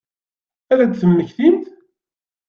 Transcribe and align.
Ad 0.71 0.79
temmektimt? 0.99 1.65